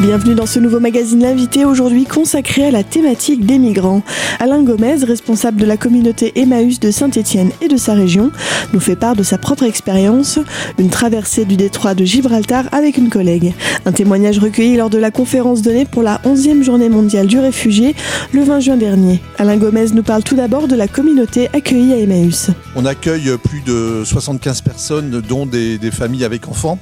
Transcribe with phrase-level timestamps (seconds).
[0.00, 4.02] Bienvenue dans ce nouveau magazine L'invité, aujourd'hui consacré à la thématique des migrants.
[4.38, 8.30] Alain Gomez, responsable de la communauté Emmaüs de Saint-Étienne et de sa région,
[8.72, 10.38] nous fait part de sa propre expérience,
[10.78, 13.54] une traversée du détroit de Gibraltar avec une collègue.
[13.86, 17.96] Un témoignage recueilli lors de la conférence donnée pour la 11e journée mondiale du réfugié
[18.32, 19.20] le 20 juin dernier.
[19.36, 22.50] Alain Gomez nous parle tout d'abord de la communauté accueillie à Emmaüs.
[22.76, 26.78] On accueille plus de 75 personnes, dont des, des familles avec enfants.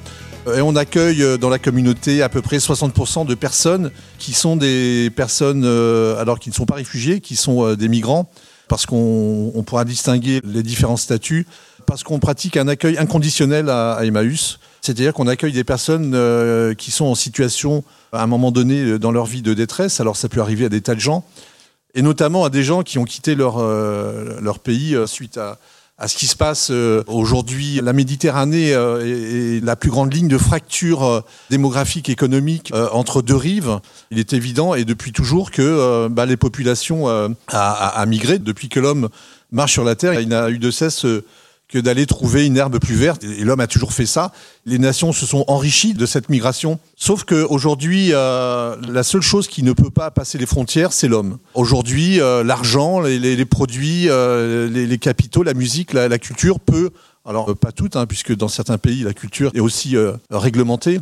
[0.54, 4.56] Et on accueille euh, dans la communauté à peu près 60% de personnes qui sont
[4.56, 8.30] des personnes, euh, alors qui ne sont pas réfugiés, qui sont euh, des migrants,
[8.68, 11.46] parce qu'on pourra distinguer les différents statuts,
[11.84, 14.60] parce qu'on pratique un accueil inconditionnel à, Emmaüs.
[14.82, 16.16] C'est-à-dire qu'on accueille des personnes
[16.76, 20.00] qui sont en situation, à un moment donné, dans leur vie de détresse.
[20.00, 21.24] Alors ça peut arriver à des tas de gens,
[21.94, 25.58] et notamment à des gens qui ont quitté leur, leur pays suite à,
[25.98, 27.80] à ce qui se passe euh, aujourd'hui.
[27.82, 33.36] La Méditerranée euh, est la plus grande ligne de fracture euh, démographique économique entre deux
[33.36, 33.80] rives.
[34.10, 37.06] Il est évident et depuis toujours que bah, les populations
[37.48, 39.08] a, migré depuis que l'homme
[39.52, 40.20] marche sur la terre.
[40.20, 41.06] Il n'a eu de cesse
[41.68, 43.24] que d'aller trouver une herbe plus verte.
[43.24, 44.32] Et l'homme a toujours fait ça.
[44.66, 46.78] Les nations se sont enrichies de cette migration.
[46.96, 51.38] Sauf qu'aujourd'hui, euh, la seule chose qui ne peut pas passer les frontières, c'est l'homme.
[51.54, 56.90] Aujourd'hui, euh, l'argent, les, produits, euh, les, capitaux, la musique, la, culture peut,
[57.24, 59.96] alors pas toutes, hein, puisque dans certains pays, la culture est aussi
[60.30, 61.00] réglementée.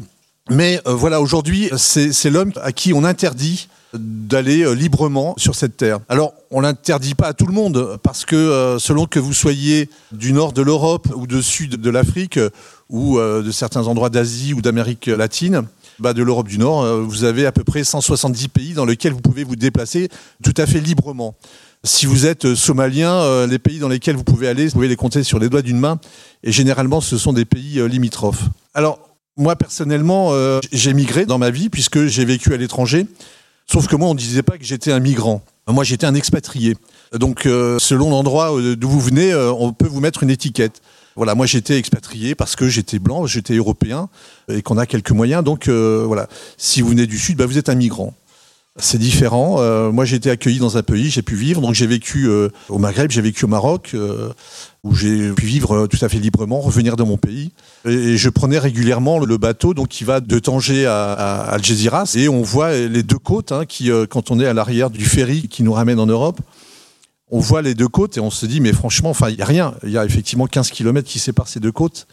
[0.50, 6.00] Mais voilà, aujourd'hui, c'est l'homme à qui on interdit d'aller euh, librement sur cette terre.
[6.08, 9.88] Alors, on l'interdit pas à tout le monde, parce que euh, selon que vous soyez
[10.12, 12.38] du nord de l'Europe ou du sud de l'Afrique,
[12.90, 15.62] ou euh, de certains endroits d'Asie ou d'Amérique latine,
[16.00, 19.20] bah de l'Europe du Nord, vous avez à peu près 170 pays dans lesquels vous
[19.20, 20.08] pouvez vous déplacer
[20.42, 21.36] tout à fait librement.
[21.84, 25.22] Si vous êtes somalien, les pays dans lesquels vous pouvez aller, vous pouvez les compter
[25.22, 26.00] sur les doigts d'une main,
[26.42, 28.42] et généralement ce sont des pays limitrophes.
[28.74, 28.98] Alors,
[29.36, 30.32] moi personnellement,
[30.72, 33.06] j'ai migré dans ma vie puisque j'ai vécu à l'étranger.
[33.70, 35.42] Sauf que moi, on ne disait pas que j'étais un migrant.
[35.66, 36.76] Moi, j'étais un expatrié.
[37.12, 40.82] Donc, euh, selon l'endroit euh, d'où vous venez, euh, on peut vous mettre une étiquette.
[41.16, 44.08] Voilà, moi j'étais expatrié parce que j'étais blanc, j'étais européen
[44.48, 45.44] et qu'on a quelques moyens.
[45.44, 46.26] Donc voilà,
[46.56, 48.14] si vous venez du sud, bah, vous êtes un migrant.
[48.80, 49.92] C'est différent.
[49.92, 51.60] moi j'ai été accueilli dans un pays, j'ai pu vivre.
[51.60, 52.28] Donc j'ai vécu
[52.68, 53.94] au Maghreb, j'ai vécu au Maroc,
[54.84, 57.52] où j'ai pu vivre tout à fait librement, revenir dans mon pays.
[57.86, 62.28] Et je prenais régulièrement le bateau donc qui va de Tanger à, à Algeciras et
[62.28, 65.48] on voit les deux côtes hein, qui, euh, quand on est à l'arrière du ferry
[65.48, 66.38] qui nous ramène en Europe,
[67.30, 69.46] on voit les deux côtes et on se dit mais franchement, enfin il y a
[69.46, 69.74] rien.
[69.84, 72.06] Il y a effectivement 15 km qui séparent ces deux côtes.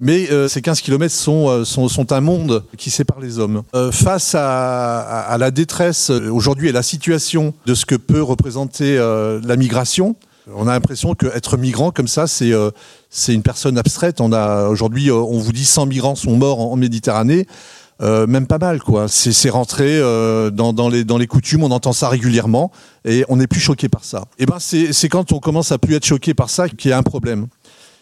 [0.00, 3.62] Mais euh, ces 15 km sont, euh, sont, sont, un monde qui sépare les hommes.
[3.92, 9.56] face à, à, la détresse aujourd'hui et la situation de ce que peut représenter la
[9.56, 10.14] migration,
[10.54, 12.70] on a l'impression qu'être migrant comme ça, c'est euh,
[13.28, 14.20] une personne abstraite.
[14.20, 17.46] On a aujourd'hui, euh, on vous dit 100 migrants sont morts en, Méditerranée.
[18.00, 19.08] Euh, même pas mal, quoi.
[19.08, 22.70] C'est rentré dans, dans, les, dans les coutumes, on entend ça régulièrement
[23.04, 24.24] et on n'est plus choqué par ça.
[24.38, 26.94] Et eh ben c'est quand on commence à plus être choqué par ça qu'il y
[26.94, 27.48] a un problème.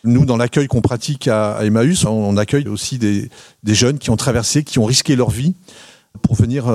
[0.05, 3.31] Nous, dans l'accueil qu'on pratique à, Emmaüs, on, accueille aussi des,
[3.65, 5.55] des, jeunes qui ont traversé, qui ont risqué leur vie
[6.21, 6.67] pour venir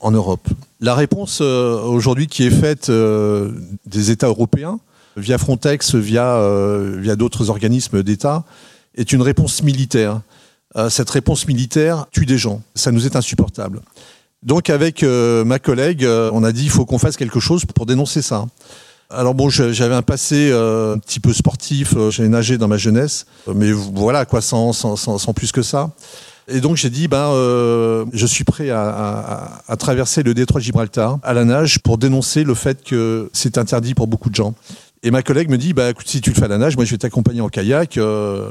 [0.00, 0.46] en Europe.
[0.80, 4.80] La réponse aujourd'hui qui est faite des États européens,
[5.18, 8.44] via Frontex, via, euh, via d'autres organismes d'État,
[8.96, 10.20] est une réponse militaire.
[10.76, 12.62] Euh, cette réponse militaire tue des gens.
[12.74, 13.80] Ça nous est insupportable.
[14.42, 17.86] Donc avec euh, ma collègue, on a dit il faut qu'on fasse quelque chose pour
[17.86, 18.46] dénoncer ça.
[19.10, 23.72] Alors bon, j'avais un passé un petit peu sportif, j'ai nagé dans ma jeunesse, mais
[23.72, 25.90] voilà quoi, sans, sans, plus que ça.
[26.46, 27.32] Et donc j'ai dit, ben,
[28.12, 31.96] je suis prêt à, à, à, traverser le détroit de Gibraltar à la nage pour
[31.96, 34.54] dénoncer le fait que c'est interdit pour beaucoup de gens.
[35.02, 36.84] Et ma collègue me dit, bah, écoute, si tu le fais à la nage, moi
[36.84, 37.98] je vais t'accompagner en kayak.
[37.98, 38.50] Euh,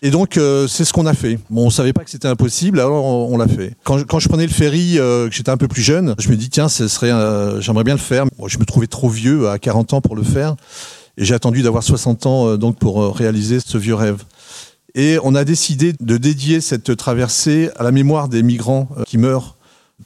[0.00, 1.38] et donc euh, c'est ce qu'on a fait.
[1.50, 3.74] Bon, on savait pas que c'était impossible, alors on, l'a fait.
[3.84, 6.50] Quand je, prenais le ferry, euh, que j'étais un peu plus jeune, je me dis
[6.50, 7.10] tiens, ce serait,
[7.60, 8.26] j'aimerais bien le faire.
[8.46, 10.54] je me trouvais trop vieux à 40 ans pour le faire,
[11.16, 14.24] et j'ai attendu d'avoir 60 ans donc pour réaliser ce vieux rêve.
[14.94, 19.56] Et on a décidé de dédier cette traversée à la mémoire des migrants qui meurent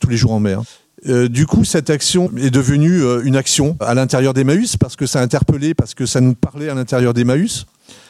[0.00, 0.62] tous les jours en mer.
[1.08, 5.06] Euh, du coup, cette action est devenue euh, une action à l'intérieur d'Emmaüs parce que
[5.06, 7.66] ça a interpellé, parce que ça nous parlait à l'intérieur d'Emmaüs.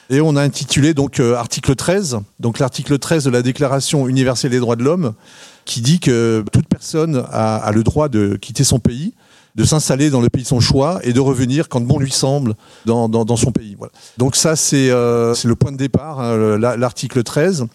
[0.09, 4.53] Et on a intitulé donc euh, article 13, donc l'article 13 de la Déclaration universelle
[4.53, 5.15] des droits de l'homme,
[5.65, 9.15] qui dit que toute personne a, le droit de quitter son pays,
[9.57, 12.55] de s'installer dans le pays de son choix et de revenir quand bon lui semble
[12.85, 13.77] dans, son pays.
[14.17, 17.67] Donc ça, c'est le point de départ, hein, l'article 13.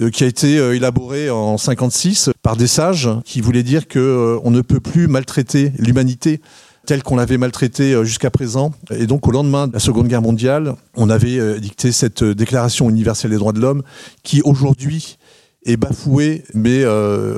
[0.00, 4.00] Euh, qui a été euh, élaboré en 56 par des sages qui voulaient dire que
[4.00, 6.40] euh, on ne peut plus maltraiter l'humanité
[6.84, 8.72] telle qu'on l'avait maltraitée jusqu'à présent.
[8.90, 13.30] Et donc, au lendemain de la Seconde Guerre mondiale, on avait dicté cette Déclaration universelle
[13.30, 13.82] des droits de l'homme
[14.22, 15.16] qui, aujourd'hui,
[15.64, 16.84] est bafouée, mais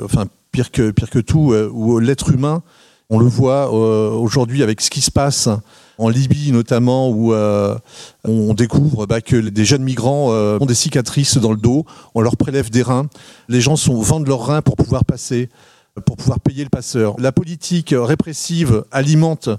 [0.03, 2.61] enfin pire que, pire que tout, où l'être humain,
[3.09, 5.47] on le voit aujourd'hui avec ce qui se passe
[5.97, 7.33] en Libye notamment, où
[8.23, 11.85] on découvre bah, que des jeunes migrants ont des cicatrices dans le dos,
[12.15, 13.07] on leur prélève des reins,
[13.49, 15.49] les gens vendent leurs reins pour pouvoir passer
[16.05, 17.15] pour pouvoir payer le passeur.
[17.19, 19.49] La politique répressive alimente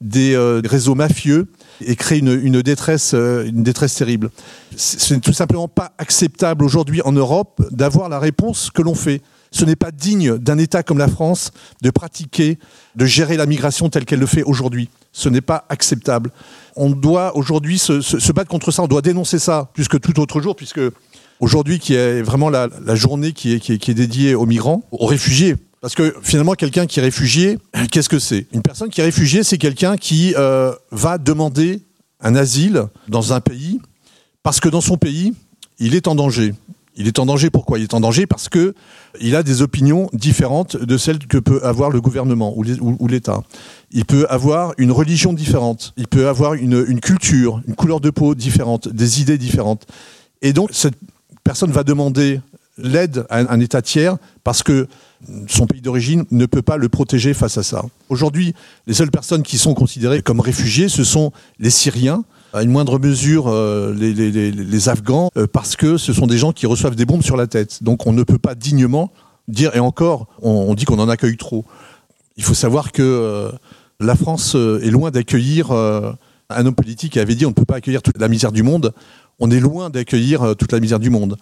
[0.00, 1.48] des euh, réseaux mafieux
[1.80, 4.30] et crée une, détresse, euh, une détresse terrible.
[4.76, 9.22] Ce n'est tout simplement pas acceptable aujourd'hui en Europe d'avoir la réponse que l'on fait.
[9.50, 11.50] Ce n'est pas digne d'un État comme la France
[11.82, 12.58] de pratiquer,
[12.96, 14.88] de gérer la migration telle qu'elle le fait aujourd'hui.
[15.12, 16.30] Ce n'est pas acceptable.
[16.76, 20.40] On doit aujourd'hui se, battre contre ça, on doit dénoncer ça plus que tout autre
[20.40, 20.80] jour, puisque
[21.40, 26.14] aujourd'hui, qui est vraiment la, journée qui est, dédiée aux migrants, aux réfugiés, parce que
[26.22, 27.58] finalement, quelqu'un qui est réfugié,
[27.90, 28.46] qu'est-ce que c'est?
[28.52, 31.82] Une personne qui est réfugiée, c'est quelqu'un qui euh, va demander
[32.20, 33.80] un asile dans un pays
[34.42, 35.34] parce que dans son pays,
[35.78, 36.54] il est en danger.
[36.98, 38.26] Il est en danger pourquoi Il est en danger?
[38.26, 38.74] Parce que
[39.20, 43.42] il a des opinions différentes de celles que peut avoir le gouvernement ou l'État.
[43.92, 45.94] Il peut avoir une religion différente.
[45.96, 49.86] Il peut avoir une, culture, une couleur de peau différente, des idées différentes.
[50.42, 50.96] Et donc, cette
[51.44, 52.40] personne va demander
[52.76, 54.88] l'aide à un État tiers parce que
[55.46, 57.84] son pays d'origine ne peut pas le protéger face à ça.
[58.08, 58.54] Aujourd'hui,
[58.88, 62.98] les seules personnes qui sont considérées comme réfugiés, ce sont les Syriens, à une moindre
[62.98, 67.22] mesure euh, les, Afghans, euh, parce que ce sont des gens qui reçoivent des bombes
[67.22, 67.82] sur la tête.
[67.82, 69.12] Donc on ne peut pas dignement
[69.48, 71.64] dire, et encore, on, dit qu'on en accueille trop.
[72.36, 73.50] Il faut savoir que euh,
[74.00, 78.00] la France est loin d'accueillir un homme politique avait dit on ne peut pas accueillir
[78.00, 78.94] toute la misère du monde.
[79.40, 81.36] On est loin d'accueillir toute la misère du monde.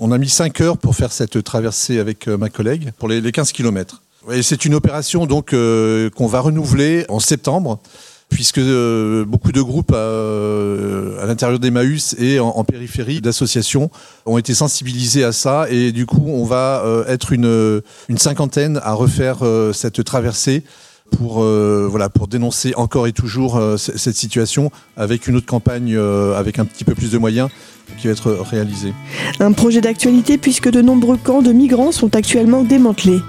[0.00, 3.50] On a mis 5 heures pour faire cette traversée avec ma collègue pour les 15
[3.50, 4.02] km.
[4.30, 7.80] Et c'est une opération donc qu'on va renouveler en septembre
[8.28, 13.90] puisque euh, beaucoup de groupes à, l'intérieur d'Emmaüs et en, périphérie d'associations
[14.26, 15.66] ont été sensibilisés à ça.
[15.70, 19.38] Et du coup on va être une, une cinquantaine à refaire
[19.72, 20.62] cette traversée
[21.10, 26.64] pour, voilà, pour dénoncer encore et toujours cette situation avec une autre campagne avec un
[26.64, 27.48] petit peu plus de moyens
[27.96, 28.92] qui va être réalisé.
[29.40, 33.20] Un projet d'actualité puisque de nombreux camps de migrants sont actuellement démantelés.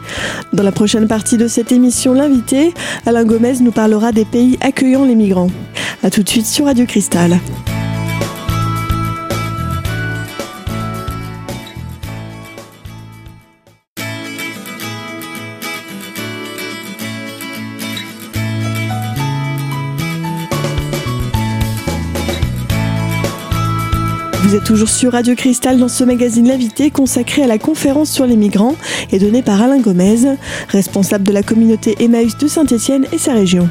[0.53, 2.73] Dans la prochaine partie de cette émission, l'invité,
[3.05, 5.51] Alain Gomez, nous parlera des pays accueillant les migrants.
[6.03, 7.39] A tout de suite sur Radio Cristal.
[24.69, 28.75] Toujours sur Radio Cristal dans ce magazine L'invité consacré à la conférence sur les migrants
[29.11, 30.37] et donné par Alain Gomez,
[30.67, 33.67] responsable de la communauté Emmaüs de Saint-Étienne et sa région.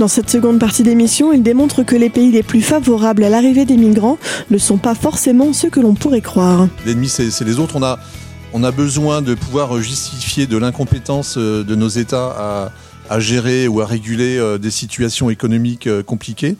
[0.00, 3.64] Dans cette seconde partie d'émission, il démontre que les pays les plus favorables à l'arrivée
[3.64, 4.18] des migrants
[4.50, 6.66] ne sont pas forcément ceux que l'on pourrait croire.
[6.84, 7.76] L'ennemi, c'est les autres.
[7.76, 8.00] On a,
[8.52, 12.72] on a besoin de pouvoir justifier de l'incompétence euh, de nos États
[13.08, 16.56] à, gérer ou à réguler euh, des situations économiques euh, compliquées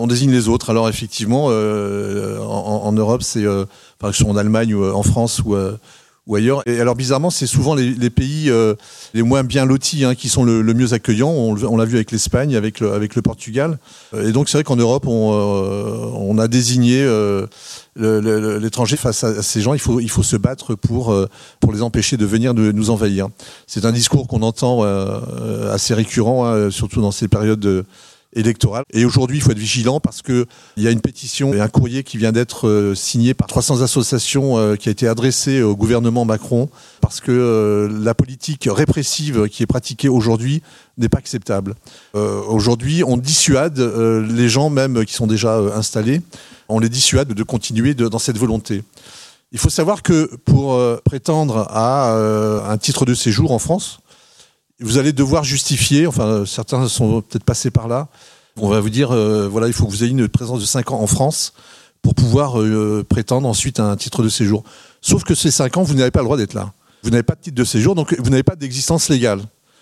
[0.00, 0.70] on désigne les autres.
[0.70, 3.64] Alors effectivement, euh, en, Europe, c'est euh,
[4.02, 5.56] en Allemagne ou euh, en France ou,
[6.34, 6.62] ailleurs.
[6.66, 8.52] Et alors bizarrement, c'est souvent les, pays
[9.14, 11.30] les moins bien lotis hein, qui sont le, mieux accueillants.
[11.30, 13.80] On, l'a vu avec l'Espagne, avec le, Portugal.
[14.16, 17.04] Et donc c'est vrai qu'en Europe, on, a désigné
[17.96, 19.74] l'étranger face à, ces gens.
[19.74, 21.12] Il faut, il faut se battre pour,
[21.72, 23.26] les empêcher de venir nous envahir.
[23.66, 24.84] C'est un discours qu'on entend
[25.72, 27.84] assez récurrent, hein, surtout dans ces périodes de
[28.32, 28.84] électorale.
[28.92, 30.46] Et aujourd'hui, il faut être vigilant parce qu'il
[30.76, 34.58] y a une pétition et un courrier qui vient d'être euh, signé par 300 associations
[34.58, 36.68] euh, qui a été adressé au gouvernement Macron
[37.00, 40.62] parce que euh, la politique répressive qui est pratiquée aujourd'hui
[40.98, 41.74] n'est pas acceptable.
[42.14, 46.20] aujourd'hui, on dissuade les gens même qui sont déjà installés,
[46.68, 48.82] on les dissuade de continuer dans cette volonté.
[49.52, 54.00] Il faut savoir que pour prétendre à un titre de séjour en France,
[54.80, 58.08] vous allez devoir justifier, enfin certains sont peut-être passés par là,
[58.56, 60.92] on va vous dire, euh, voilà, il faut que vous ayez une présence de 5
[60.92, 61.52] ans en France
[62.02, 64.64] pour pouvoir euh, prétendre ensuite à un titre de séjour.
[65.00, 66.72] Sauf que ces 5 ans, vous n'avez pas le droit d'être là.
[67.02, 69.40] Vous n'avez pas de titre de séjour, donc vous n'avez pas d'existence légale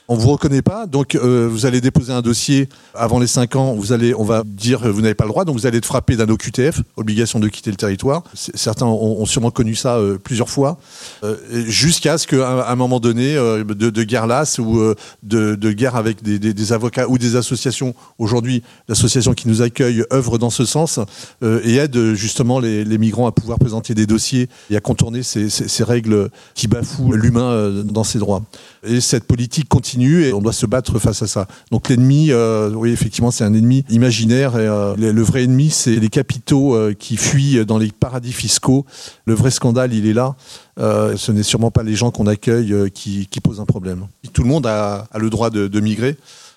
[0.09, 3.75] on vous reconnaît pas, donc euh, vous allez déposer un dossier avant les 5 ans,
[3.75, 6.17] vous allez, on va dire vous n'avez pas le droit, donc vous allez être frappé
[6.17, 8.23] d'un OQTF, obligation de quitter le territoire.
[8.33, 10.79] Certains ont, sûrement connu ça euh, plusieurs fois,
[11.25, 11.37] euh,
[11.67, 14.81] jusqu'à ce qu'à un moment donné de, guerre lasse ou
[15.23, 20.51] de, guerre avec des, avocats ou des associations, aujourd'hui l'association qui nous accueille œuvre dans
[20.51, 21.01] ce sens
[21.43, 26.31] et aide justement les, migrants à pouvoir présenter des dossiers et à contourner ces règles
[26.55, 28.43] qui bafouent l'humain dans ses droits.
[28.83, 31.47] Et cette politique continue et on doit se battre face à ça.
[31.71, 34.59] Donc l'ennemi, euh, oui, effectivement, c'est un ennemi imaginaire.
[34.59, 38.87] Et, euh, le, vrai ennemi, c'est les capitaux euh, qui fuient dans les paradis fiscaux.
[39.27, 40.37] Le vrai scandale, il est là.
[40.79, 44.07] ce n'est sûrement pas les gens qu'on accueille qui, posent un problème.
[44.33, 46.17] Tout le monde a, le droit de, de, migrer,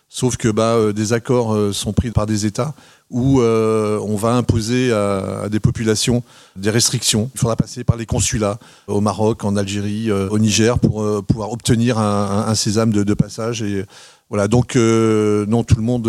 [0.10, 2.74] sauf que bah, des accords sont pris par des États
[3.12, 6.24] où euh, on va imposer à, des populations
[6.56, 7.30] des restrictions.
[7.36, 11.22] Il faudra passer par les consulats au Maroc, en Algérie, euh, au Niger pour euh,
[11.22, 13.62] pouvoir obtenir un, sésame de, passage.
[13.62, 13.86] Et
[14.30, 16.08] voilà, donc non, tout le monde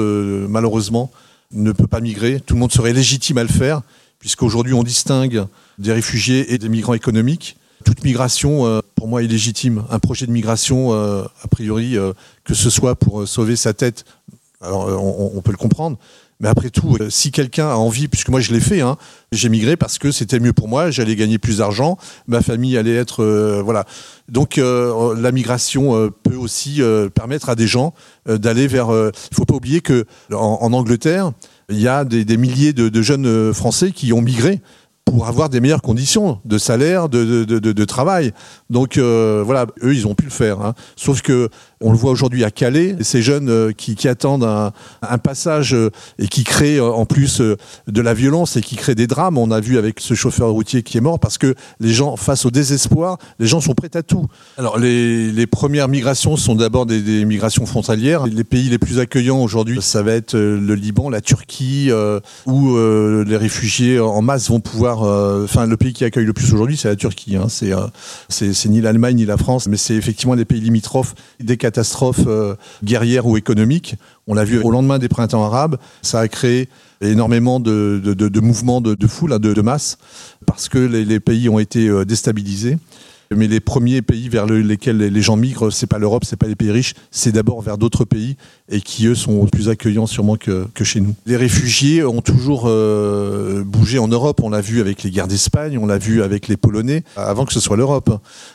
[0.48, 1.10] malheureusement
[1.52, 2.40] ne peut pas migrer.
[2.40, 3.82] Tout le monde serait légitime à le faire,
[4.20, 5.46] puisqu'aujourd'hui on distingue
[5.78, 7.56] des réfugiés et des migrants économiques.
[7.84, 9.82] Toute migration, pour moi, est légitime.
[9.90, 11.96] Un projet de migration, a priori,
[12.44, 14.04] que ce soit pour sauver sa tête,
[14.60, 14.86] alors
[15.34, 15.98] on peut le comprendre,
[16.42, 18.96] mais après tout, euh, si quelqu'un a envie, puisque moi je l'ai fait, hein,
[19.30, 21.96] j'ai migré parce que c'était mieux pour moi, j'allais gagner plus d'argent,
[22.26, 23.84] ma famille allait être euh, voilà.
[24.28, 26.80] Donc euh, la migration peut aussi
[27.14, 27.94] permettre à des gens
[28.26, 28.88] d'aller vers.
[28.90, 31.32] Il faut pas oublier que en, Angleterre,
[31.68, 34.60] il y a des, milliers de, jeunes Français qui ont migré
[35.04, 38.32] pour avoir des meilleures conditions de salaire, de, de, travail.
[38.70, 40.60] Donc voilà, eux, ils ont pu le faire.
[40.62, 40.74] Hein.
[40.96, 41.50] Sauf que
[41.82, 46.28] on le voit aujourd'hui à Calais, ces jeunes euh, qui, attendent un, passage euh, et
[46.28, 49.38] qui créent euh, en plus de la violence et qui créent des drames.
[49.38, 52.46] On a vu avec ce chauffeur routier qui est mort parce que les gens, face
[52.46, 54.26] au désespoir, les gens sont prêts à tout.
[54.58, 58.26] Alors les, premières migrations sont d'abord des, migrations frontalières.
[58.26, 61.90] Les pays les plus accueillants aujourd'hui, ça va être le Liban, la Turquie,
[62.46, 65.02] où les réfugiés en masse vont pouvoir.
[65.44, 67.36] Enfin, le pays qui accueille le plus aujourd'hui, c'est la Turquie.
[67.36, 67.48] Hein.
[67.48, 71.14] C'est ni l'Allemagne ni la France, mais c'est effectivement les pays limitrophes.
[71.40, 71.71] Des catastrophe
[72.26, 73.96] euh, guerrière ou économique.
[74.26, 76.68] On l'a vu au lendemain des printemps arabes, ça a créé
[77.00, 79.98] énormément de, mouvements de, foule, hein, de, masse,
[80.46, 82.78] parce que les pays ont été euh, déstabilisés.
[83.36, 86.56] Mais les premiers pays vers lesquels les gens migrent, c'est pas l'Europe, c'est pas les
[86.56, 88.36] pays riches, c'est d'abord vers d'autres pays
[88.68, 91.14] et qui eux sont plus accueillants sûrement que, chez nous.
[91.26, 94.40] Les réfugiés ont toujours euh, bougé en Europe.
[94.42, 97.52] On l'a vu avec les guerres d'Espagne, on l'a vu avec les Polonais, avant que
[97.52, 98.10] ce soit l'Europe.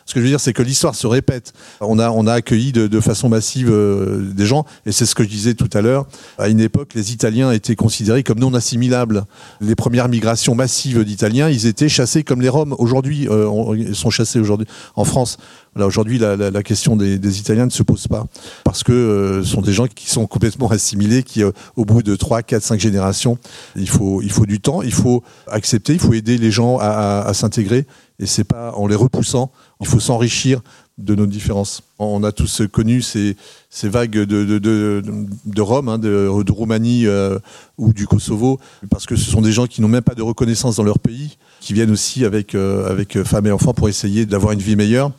[0.05, 1.53] Ce que je veux dire, c'est que l'histoire se répète.
[1.79, 5.23] On a, on a accueilli de, façon massive euh, des gens, et c'est ce que
[5.23, 6.07] je disais tout à l'heure.
[6.37, 9.25] À une époque, les Italiens étaient considérés comme non assimilables.
[9.61, 12.75] Les premières migrations massives d'Italiens, ils étaient chassés comme les Roms.
[12.79, 15.37] Aujourd'hui, euh, ils sont chassés aujourd'hui en France.
[15.75, 18.25] aujourd'hui, la, question des, Italiens ne se pose pas
[18.63, 22.03] parce que euh, ce sont des gens qui sont complètement assimilés, qui euh, au bout
[22.03, 23.37] de 3, 4, 5 générations,
[23.75, 27.85] il faut, du temps, il faut accepter, il faut aider les gens à, s'intégrer
[28.19, 30.61] et c'est pas en les repoussant, il faut s'enrichir
[30.97, 31.83] de nos différences.
[31.99, 33.35] On a tous connu ces,
[33.83, 37.37] vagues de, de, Rome, hein, de, Roumanie euh,
[37.77, 38.59] ou du Kosovo,
[38.89, 41.37] parce que ce sont des gens qui n'ont même pas de reconnaissance dans leur pays,
[41.59, 45.11] qui viennent aussi avec, euh, avec femmes et enfants pour essayer d'avoir une vie meilleure.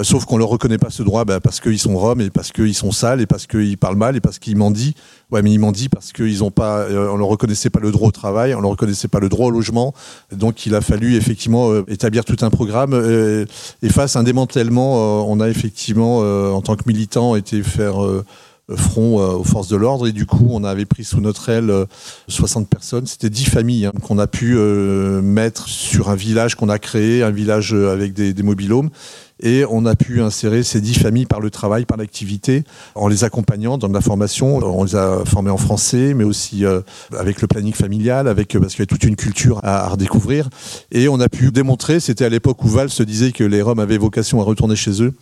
[0.00, 2.50] Euh, sauf qu'on leur reconnaît pas ce droit bah, parce qu'ils sont roms et parce
[2.50, 4.94] qu'ils sont sales et parce qu'ils parlent mal et parce qu'ils mendient.
[5.30, 8.08] Ouais, mais ils mendient parce qu'ils ont pas, euh, on leur reconnaissait pas le droit
[8.08, 9.92] au travail, on leur reconnaissait pas le droit au logement.
[10.32, 12.94] Donc il a fallu effectivement établir tout un programme.
[13.82, 17.96] et face à un démantèlement, on a effectivement, en tant que militant, été faire
[18.76, 21.72] front euh, aux forces de l'ordre et du coup on avait pris sous notre aile
[22.28, 23.06] 60 euh, personnes.
[23.06, 27.22] C'était 10 familles hein, qu'on a pu euh, mettre sur un village qu'on a créé,
[27.22, 28.42] un village avec des, des
[29.44, 32.62] et on a pu insérer ces dix familles par le travail, par l'activité,
[32.94, 34.58] en les accompagnant dans la formation.
[34.58, 36.64] On les a formés en français, mais aussi
[37.18, 40.48] avec le planning familial, avec parce qu'il y a toute une culture à, redécouvrir.
[40.92, 43.80] Et on a pu démontrer, c'était à l'époque où Val se disait que les Roms
[43.80, 45.12] avaient vocation à retourner chez eux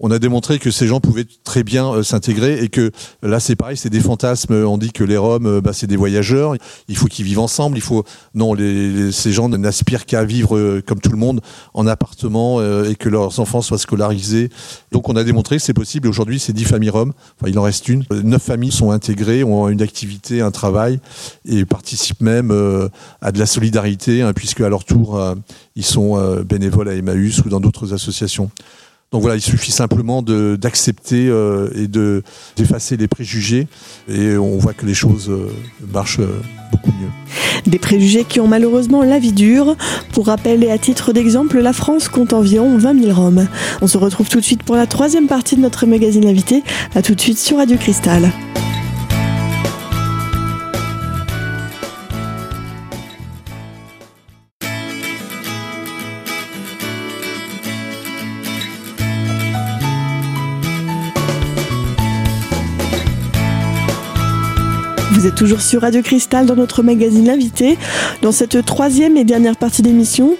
[0.00, 3.56] on a démontré que ces gens pouvaient très bien euh, s'intégrer et que là c'est
[3.56, 4.54] pareil, c'est des fantasmes.
[4.54, 6.54] On dit que les Roms, euh, bah, c'est des voyageurs.
[6.88, 7.76] Il faut qu'ils vivent ensemble.
[7.76, 8.54] Il faut non,
[9.10, 11.40] ces gens n'aspirent qu'à vivre euh, comme tout le monde
[11.74, 14.50] en appartement et que leurs enfants soient scolarisés.
[14.92, 16.08] Donc on a démontré que c'est possible.
[16.08, 17.12] Aujourd'hui, c'est dix familles Roms.
[17.46, 18.04] Il en reste une.
[18.10, 21.00] Neuf familles sont intégrées, ont une activité, un travail
[21.44, 22.50] et participent même
[23.20, 25.20] à de la solidarité, hein, puisque à leur tour
[25.76, 28.50] ils sont bénévoles à Emmaüs ou dans d'autres associations.
[29.10, 32.22] Donc voilà, il suffit simplement d'accepter euh, et de
[32.56, 33.66] d'effacer les préjugés
[34.06, 35.50] et on voit que les choses euh,
[35.92, 37.08] marchent euh, beaucoup mieux.
[37.70, 39.76] Des préjugés qui ont malheureusement la vie dure.
[40.12, 43.48] Pour rappel et à titre d'exemple, la France compte environ 20 000 Roms.
[43.80, 46.62] On se retrouve tout de suite pour la troisième partie de notre magazine invité.
[46.94, 48.30] À tout de suite sur Radio Cristal.
[65.38, 67.78] Toujours sur Radio Cristal dans notre magazine L'invité.
[68.22, 70.34] Dans cette troisième et dernière partie d'émission,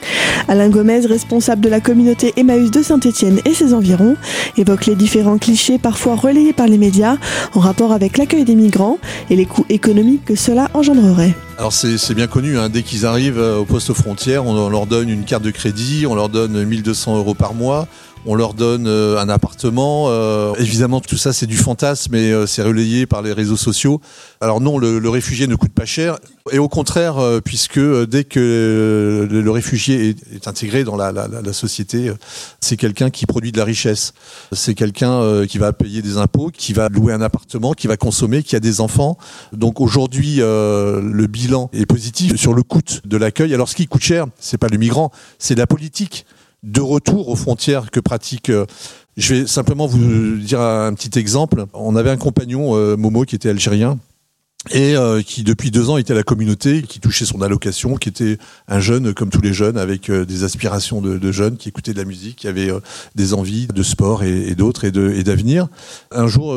[0.49, 4.17] Alain Gomez, responsable de la communauté Emmaüs de Saint-Étienne et ses environs,
[4.57, 7.17] évoque les différents clichés parfois relayés par les médias
[7.55, 8.99] en rapport avec l'accueil des migrants
[9.31, 11.35] et les coûts économiques que cela engendrerait.
[11.59, 12.69] Alors c'est bien connu, hein.
[12.69, 16.15] dès qu'ils arrivent euh, au poste frontière, on leur donne une carte de crédit, on
[16.15, 17.89] leur donne 1200 euros par mois,
[18.27, 20.07] on leur donne euh, un appartement.
[20.09, 24.01] Euh, évidemment, tout ça, c'est du fantasme et euh, c'est relayé par les réseaux sociaux.
[24.41, 26.19] Alors non, le, réfugié ne coûte pas cher.
[26.53, 32.13] Et au contraire, puisque dès que le, réfugié est, intégré dans la, société,
[32.61, 34.13] c'est quelqu'un qui produit de la richesse.
[34.53, 38.43] C'est quelqu'un qui va payer des impôts, qui va louer un appartement, qui va consommer,
[38.43, 39.19] qui a des enfants.
[39.53, 43.55] Donc aujourd'hui, le bilan est positif sur le coût de l'accueil.
[43.55, 46.27] Alors ce qui coûte cher, c'est pas le migrant, c'est la politique
[46.63, 48.51] de retour aux frontières que pratique.
[48.51, 48.67] Euh,
[49.17, 51.67] je vais simplement vous dire un petit exemple.
[51.75, 53.99] On avait un compagnon, euh, Momo, qui était algérien
[54.71, 58.09] et euh, qui depuis deux ans était à la communauté, qui touchait son allocation, qui
[58.09, 61.99] était un jeune comme tous les jeunes, avec des aspirations de, jeunes, qui écoutait de
[61.99, 62.71] la musique, qui avait
[63.15, 65.69] des envies de sport et, d'autres et d'avenir.
[66.11, 66.55] un jour,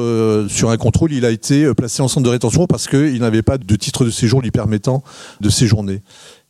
[0.50, 3.58] sur un contrôle, il a été placé en centre de rétention parce qu'il n'avait pas
[3.58, 5.04] de titre de séjour lui permettant
[5.40, 6.02] de séjourner.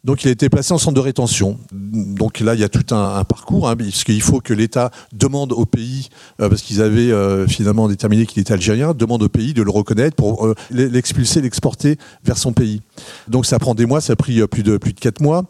[0.03, 1.59] Donc il a été placé en centre de rétention.
[1.71, 5.65] Donc là, il y a tout un, parcours, hein, puisqu'il faut que l'État demande au
[5.65, 6.09] pays,
[6.41, 9.69] euh, parce qu'ils avaient euh, finalement déterminé qu'il était algérien, demande au pays de le
[9.69, 12.81] reconnaître pour euh, l'expulser, l'exporter vers son pays.
[13.27, 15.45] Donc ça prend des mois, ça a pris plus de plus de quatre mois.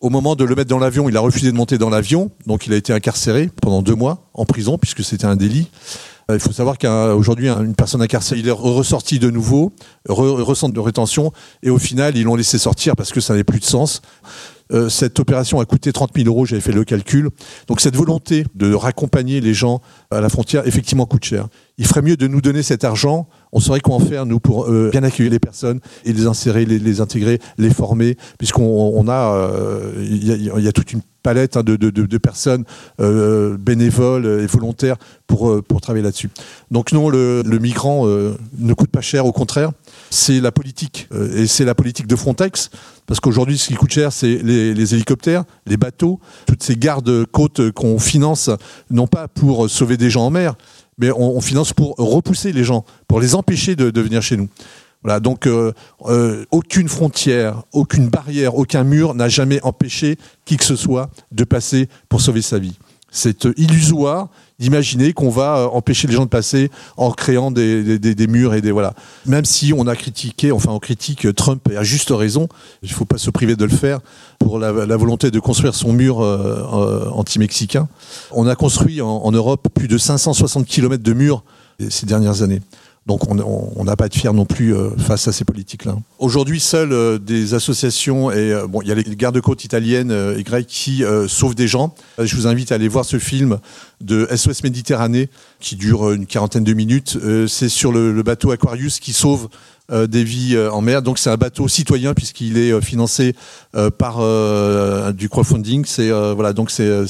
[0.00, 2.66] Au moment de le mettre dans l'avion, il a refusé de monter dans l'avion, donc
[2.66, 5.68] il a été incarcéré pendant deux mois en prison puisque c'était un délit.
[6.30, 9.72] Euh, il faut savoir qu'aujourd'hui, une personne incarcérée, est ressorti de nouveau,
[10.08, 13.60] re, de rétention, et au final, ils l'ont laissé sortir parce que ça n'avait plus
[13.60, 14.02] de sens.
[14.72, 17.30] Euh, cette opération a coûté 30 000 euros, j'avais fait le calcul.
[17.68, 19.80] Donc cette volonté de raccompagner les gens
[20.10, 21.48] à la frontière, effectivement, coûte cher.
[21.78, 23.28] Il ferait mieux de nous donner cet argent.
[23.52, 26.64] On saurait quoi en faire, nous, pour euh, bien accueillir les personnes et les insérer,
[26.64, 29.48] les, intégrer, les former, puisqu'on a,
[29.98, 32.64] il y, a toute une palette hein, de, personnes
[33.00, 34.96] euh, bénévoles et volontaires
[35.26, 36.30] pour, euh, pour travailler là-dessus.
[36.70, 39.72] Donc non, le, migrant euh, ne coûte pas cher, au contraire,
[40.10, 41.08] c'est la politique.
[41.34, 42.70] et c'est la politique de Frontex,
[43.06, 47.98] parce qu'aujourd'hui, ce qui coûte cher, c'est les, hélicoptères, les bateaux, toutes ces gardes-côtes qu'on
[47.98, 48.50] finance,
[48.90, 50.54] non pas pour sauver des gens en mer,
[50.98, 54.48] mais on, finance pour repousser les gens, pour les empêcher de venir chez nous
[55.20, 55.72] donc euh,
[56.06, 61.44] euh, aucune frontière, aucune barrière, aucun mur n'a jamais empêché qui que ce soit de
[61.44, 62.76] passer pour sauver sa vie.
[63.16, 68.54] C'est euh, illusoire d'imaginer qu'on va empêcher les gens de passer en créant des, murs
[68.54, 68.94] et des voilà.
[69.26, 72.48] Même si on a critiqué, enfin on critique Trump et à juste raison,
[72.82, 74.00] il ne faut pas se priver de le faire
[74.38, 76.20] pour la, volonté de construire son mur
[77.12, 77.86] anti-mexicain.
[78.30, 81.42] On a construit en, en Europe plus de 560 km de murs
[81.90, 82.62] ces dernières années.
[83.06, 85.96] Donc on n'a pas être fier non plus euh, face à ces politiques-là.
[86.18, 90.42] Aujourd'hui, seules euh, des associations et euh, bon, il y a les gardes-côtes italiennes et
[90.42, 91.94] grecques qui sauvent des gens.
[92.18, 93.58] Je vous invite à aller voir ce film
[94.00, 95.28] de SOS Méditerranée
[95.60, 97.18] qui dure une quarantaine de minutes.
[97.48, 99.48] C'est sur le, bateau Aquarius qui sauve
[99.90, 101.02] des vies en mer.
[101.02, 103.34] Donc c'est un bateau citoyen puisqu'il est financé
[103.98, 104.16] par
[105.12, 105.84] du crowdfunding.
[105.84, 107.06] C'est voilà, donc c'est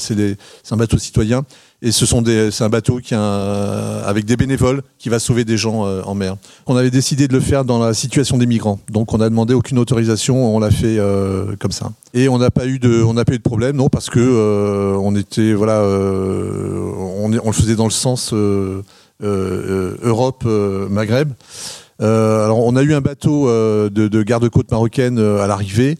[0.71, 1.43] un bateau citoyen
[1.81, 5.45] et ce sont des, c'est un bateau qui a avec des bénévoles qui va sauver
[5.45, 6.35] des gens euh, en mer.
[6.65, 9.53] On avait décidé de le faire dans la situation des migrants, donc on n'a demandé
[9.53, 11.91] aucune autorisation, on l'a fait euh, comme ça.
[12.15, 14.19] Et on n'a pas eu de, on n'a pas eu de problème, non, parce que
[14.19, 18.33] euh, on était, voilà, on, on, le faisait dans le sens
[19.21, 20.45] Europe
[20.89, 21.31] Maghreb.
[21.99, 25.97] alors on a eu un bateau de, de garde-côte marocaine à l'arrivée,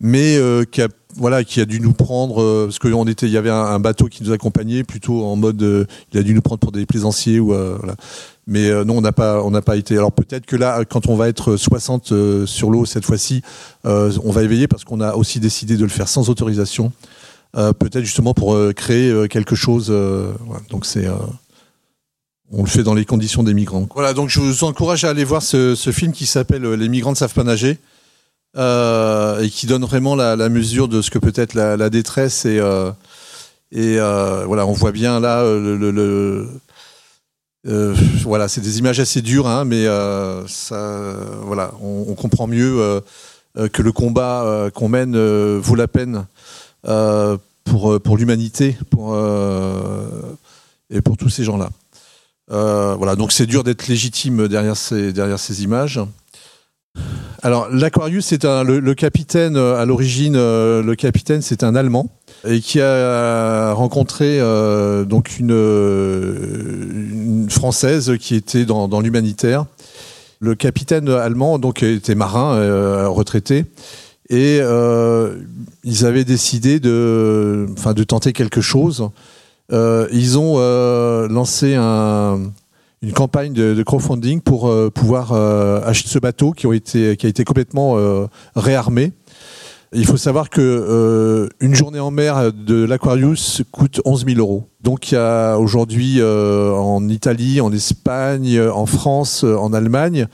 [0.00, 0.36] mais
[0.72, 3.50] qui a voilà, qui a dû nous prendre euh, parce qu'on était, il y avait
[3.50, 6.72] un, bateau qui nous accompagnait plutôt en mode, euh, il a dû nous prendre pour
[6.72, 7.94] des plaisanciers ou euh, voilà.
[8.46, 9.96] Mais non, on n'a pas, on n'a pas été.
[9.96, 13.42] Alors peut-être que là, quand on va être 60 sur l'eau cette fois-ci,
[13.84, 16.90] on va éveiller parce qu'on a aussi décidé de le faire sans autorisation.
[17.52, 19.94] peut-être justement pour créer quelque chose.
[20.68, 21.06] Donc c'est
[22.50, 23.86] on le fait dans les conditions des migrants.
[23.94, 27.12] Voilà, donc je vous encourage à aller voir ce, ce film qui s'appelle Les migrants
[27.12, 27.78] ne savent pas nager.
[28.56, 32.44] Euh, et qui donne vraiment la, mesure de ce que peut être la, détresse.
[32.46, 32.90] Et, euh,
[33.76, 36.48] euh, voilà, on voit bien là le.
[38.24, 39.84] voilà, c'est des images assez dures, hein, mais
[40.48, 43.00] ça, voilà, on, comprend mieux
[43.72, 45.16] que le combat qu'on mène
[45.58, 46.26] vaut la peine
[46.82, 49.16] pour, pour l'humanité pour,
[50.90, 51.70] et pour tous ces gens-là.
[52.48, 56.00] voilà, donc c'est dur d'être légitime derrière ces, derrière ces images.
[57.42, 60.36] Alors l'Aquarius, c'est le, capitaine euh, à l'origine.
[60.36, 62.10] Euh, le capitaine, c'est un Allemand
[62.46, 65.50] et qui a rencontré euh, donc une,
[67.50, 69.66] française qui était dans, l'humanitaire
[70.40, 73.66] Le capitaine allemand donc était marin retraité
[74.30, 74.60] et
[75.84, 79.10] ils avaient décidé de, de tenter quelque chose.
[79.70, 80.58] Ils ont
[81.28, 82.40] lancé un,
[83.02, 87.96] une campagne de, crowdfunding pour pouvoir acheter ce bateau qui, a été complètement
[88.54, 89.12] réarmé.
[89.92, 94.69] Il faut savoir que une journée en mer de l'Aquarius coûte 11 000 euros.
[94.82, 100.26] Donc il y a aujourd'hui euh, en Italie, en Espagne, en France, en Allemagne,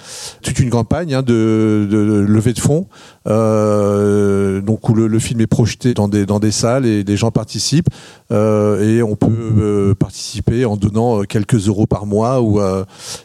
[0.43, 2.87] toute une campagne hein, de, levée de fonds,
[3.27, 7.33] euh, donc où le, film est projeté dans des, dans des salles et des gens
[7.33, 7.89] participent.
[8.31, 9.27] Euh, et on peut
[9.59, 12.41] euh, participer en donnant quelques euros par mois.
[12.41, 12.61] Ou,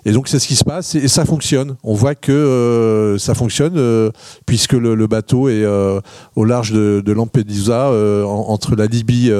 [0.05, 1.75] et donc c'est ce qui se passe et, ça fonctionne.
[1.83, 4.11] On voit que ça fonctionne
[4.45, 5.65] puisque le, bateau est
[6.35, 7.91] au large de, Lampedusa,
[8.25, 9.31] entre la Libye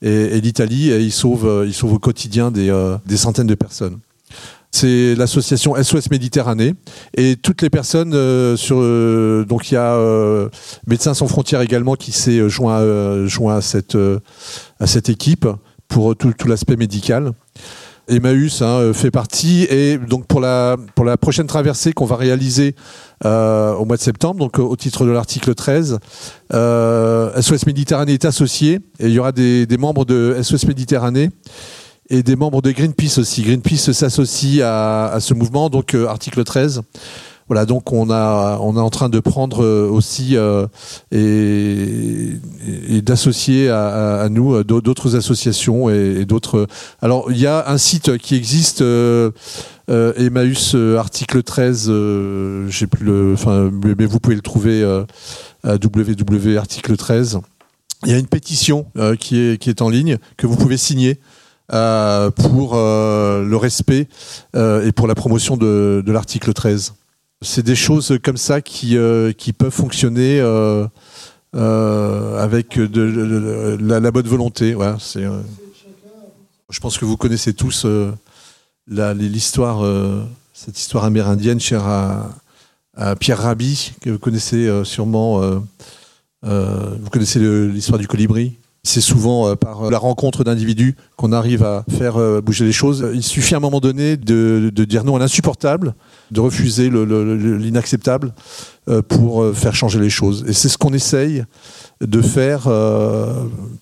[0.00, 3.98] et l'Italie il sauve, euh, il sauve au quotidien des, euh, des centaines de personnes.
[4.70, 6.74] C'est l'association SOS Méditerranée
[7.14, 8.76] et toutes les personnes euh, sur
[9.46, 10.48] donc il y a
[10.86, 13.98] Médecins sans frontières également qui s'est joint joint à cette
[14.80, 15.46] à cette équipe
[15.88, 17.32] pour tout, tout l'aspect médical.
[18.08, 22.74] Emmaüs hein, fait partie et donc pour la pour la prochaine traversée qu'on va réaliser
[23.24, 25.98] au mois de septembre donc au titre de l'article 13
[26.50, 31.30] SOS Méditerranée est associé et il y aura des, membres de SOS Méditerranée
[32.10, 33.42] et des membres de Greenpeace aussi.
[33.42, 36.82] Greenpeace s'associe à, à, ce mouvement, donc article 13.
[37.48, 40.66] Voilà, donc on a on est en train de prendre aussi euh,
[41.10, 42.38] et,
[43.02, 46.66] d'associer à, nous d'autres associations et, d'autres.
[47.00, 48.82] Alors il y a un site qui existe.
[48.82, 49.30] Euh,
[49.90, 55.04] euh, Emmaüs article 13, euh, j'ai plus le, enfin, mais vous pouvez le trouver euh,
[55.64, 57.40] à www article 13.
[58.04, 61.20] Il y a une pétition euh, qui est en ligne que vous pouvez signer.
[61.72, 64.06] Euh, pour euh, le respect
[64.54, 66.94] et pour la promotion de l'article 13.
[67.42, 68.96] C'est des choses comme ça qui,
[69.36, 70.40] qui peuvent fonctionner
[71.52, 74.74] avec de, la, bonne volonté.
[74.74, 75.24] Ouais, c'est,
[76.70, 77.86] je pense que vous connaissez tous
[78.88, 79.84] l'histoire,
[80.54, 85.60] cette histoire amérindienne chère à, Pierre Rabhi, que vous connaissez sûrement.
[86.44, 91.62] Euh, vous connaissez l'histoire du colibri c'est souvent euh, par la rencontre d'individus qu'on arrive
[91.62, 93.08] à faire euh, bouger les choses.
[93.14, 95.94] Il suffit à un moment donné de, dire non à l'insupportable,
[96.30, 98.32] de refuser l'inacceptable
[99.08, 100.44] pour faire changer les choses.
[100.48, 101.44] Et c'est ce qu'on essaye
[102.00, 102.68] de faire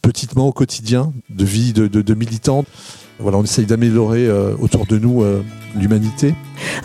[0.02, 2.64] petitement au quotidien, de vie de, de, de militants.
[3.20, 4.28] Voilà, on essaye d'améliorer
[4.60, 5.24] autour de nous
[5.78, 6.34] l'humanité.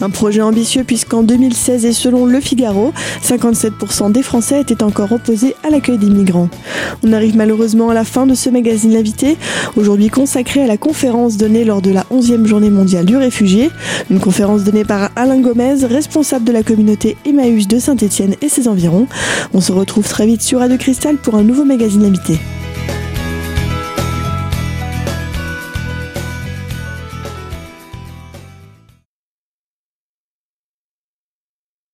[0.02, 2.93] Un projet ambitieux puisqu'en 2016 et selon Le Figaro,
[3.24, 6.50] 57% des Français étaient encore opposés à l'accueil des migrants.
[7.04, 9.38] On arrive malheureusement à la fin de ce magazine L'invité,
[9.76, 13.71] aujourd'hui consacré à la conférence donnée lors de la 11e journée mondiale du réfugié,
[14.10, 18.67] une conférence donnée par Alain Gomez, responsable de la communauté Emmaüs de Saint-Étienne et ses
[18.67, 19.08] environs.
[19.54, 22.39] On se retrouve très vite sur Radio Cristal pour un nouveau magazine L'invité.